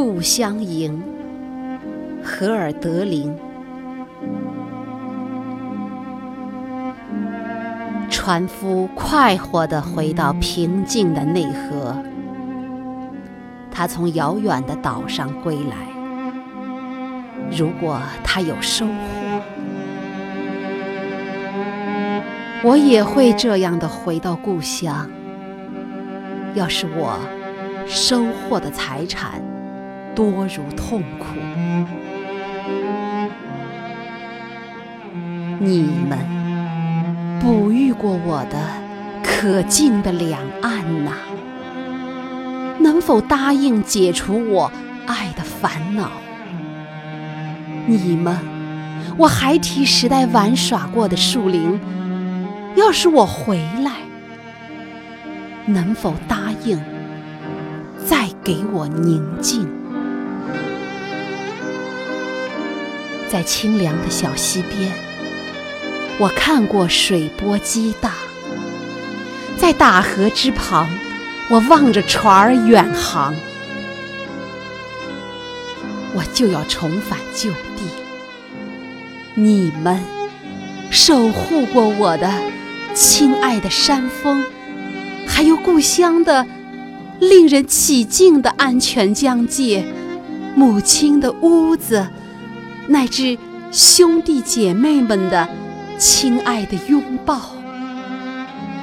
[0.00, 1.02] 故乡营，
[2.22, 3.36] 荷尔德林。
[8.08, 12.00] 船夫快活地回到平静的内河。
[13.72, 15.88] 他从遥远的岛上归来。
[17.50, 19.40] 如果他有收获，
[22.62, 25.10] 我也会这样的回到故乡。
[26.54, 27.18] 要是我
[27.84, 29.42] 收获的财产
[30.18, 31.26] 多如痛苦，
[35.60, 36.18] 你们
[37.40, 38.58] 哺育过我的
[39.22, 41.12] 可敬的两岸呐，
[42.80, 44.72] 能否答应解除我
[45.06, 46.10] 爱的烦恼？
[47.86, 48.36] 你们，
[49.16, 51.78] 我孩提时代玩耍过的树林，
[52.74, 53.92] 要是我回来，
[55.66, 56.76] 能否答应
[58.04, 59.77] 再给我宁静？
[63.30, 64.90] 在清凉的小溪边，
[66.18, 68.10] 我看过水波激荡；
[69.56, 70.88] 在大河之旁，
[71.50, 73.34] 我望着船儿远航。
[76.14, 77.84] 我就要重返旧地。
[79.34, 80.02] 你们
[80.90, 82.32] 守护过我的
[82.94, 84.42] 亲爱的山峰，
[85.26, 86.44] 还有故乡的
[87.20, 89.86] 令人起敬的安全疆界，
[90.56, 92.08] 母亲的屋子，
[92.88, 93.38] 乃至
[93.70, 95.48] 兄弟姐妹们的
[95.98, 97.40] 亲爱的拥抱。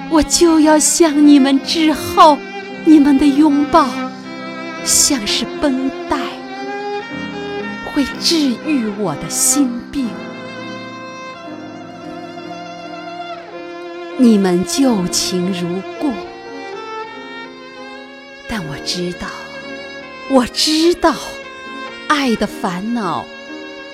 [0.10, 2.38] 我就要向你们致后，
[2.86, 3.88] 你们的拥抱
[4.86, 6.20] 像是绷带。
[7.94, 8.36] 会治
[8.68, 10.10] 愈我的心病。
[14.18, 16.12] 你们旧情如故，
[18.50, 19.28] 但我知道，
[20.30, 21.16] 我知道，
[22.08, 23.26] 爱的烦恼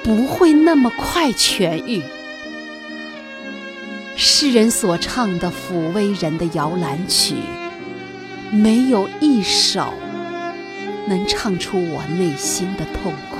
[0.03, 2.01] 不会那么快痊愈。
[4.15, 7.35] 诗人所唱的抚慰人的摇篮曲，
[8.51, 9.93] 没有一首
[11.07, 13.37] 能唱出我内心的痛苦。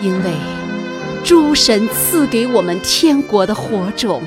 [0.00, 0.32] 因为
[1.24, 4.22] 诸神赐给我们天国的火种，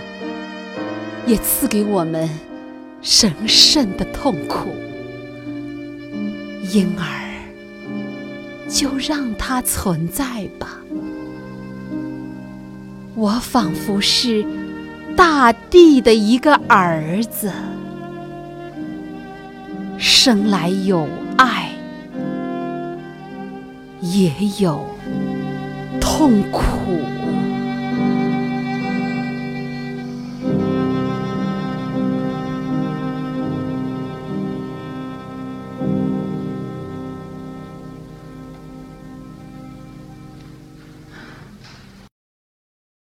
[1.25, 2.29] 也赐给我们
[3.01, 4.75] 神圣的痛苦，
[6.73, 7.30] 因而
[8.71, 10.77] 就让它存在吧。
[13.13, 14.45] 我仿佛是
[15.15, 17.51] 大地的一个儿子，
[19.97, 21.71] 生来有爱，
[23.99, 24.87] 也有。
[25.99, 26.61] 痛苦。